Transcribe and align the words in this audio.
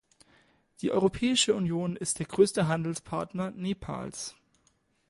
Die 0.81 0.89
Europäische 0.89 1.53
Union 1.53 1.95
ist 1.95 2.17
der 2.17 2.25
größte 2.25 2.67
Handelspartner 2.67 3.51
Nepals. 3.51 4.35